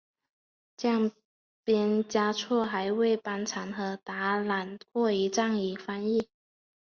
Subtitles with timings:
[0.77, 1.11] 降
[1.63, 6.27] 边嘉措还为班禅和达赖当过藏语翻译。